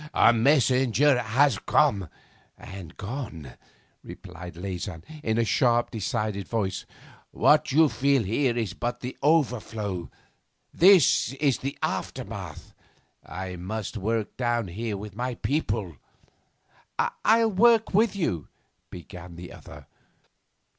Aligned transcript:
'A 0.15 0.33
messenger 0.33 1.21
has 1.21 1.59
come 1.59 2.09
and 2.57 2.97
gone,' 2.97 3.51
replied 4.03 4.55
Leysin 4.55 5.03
in 5.21 5.37
a 5.37 5.45
sharp, 5.45 5.91
decided 5.91 6.47
voice. 6.47 6.87
'What 7.29 7.71
you 7.71 7.87
feel 7.87 8.23
here 8.23 8.57
is 8.57 8.73
but 8.73 9.01
the 9.01 9.15
overflow. 9.21 10.09
This 10.73 11.33
is 11.33 11.59
the 11.59 11.77
aftermath. 11.83 12.73
I 13.23 13.57
must 13.57 13.95
work 13.95 14.35
down 14.37 14.69
here 14.69 14.97
with 14.97 15.15
my 15.15 15.35
people' 15.35 15.97
'I'll 17.23 17.51
work 17.51 17.93
with 17.93 18.15
you,' 18.15 18.47
began 18.89 19.35
the 19.35 19.53
other. 19.53 19.85